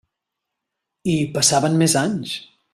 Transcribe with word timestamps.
I 1.17 1.17
passaven 1.37 1.79
més 1.83 1.99
anys. 2.05 2.37